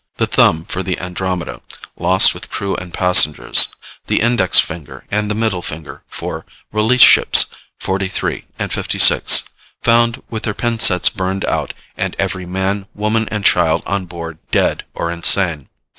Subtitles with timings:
[0.15, 1.61] The thumb for the Andromeda,
[1.95, 3.67] lost with crew and passengers,
[4.07, 7.45] the index finger and the middle finger for Release Ships
[7.79, 9.43] 43 and 56,
[9.83, 14.39] found with their pin sets burned out and every man, woman, and child on board
[14.49, 15.69] dead or insane.